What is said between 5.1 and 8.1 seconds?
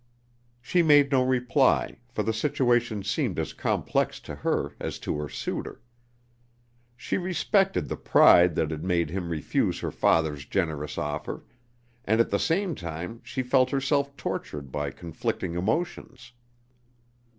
her suitor. She respected the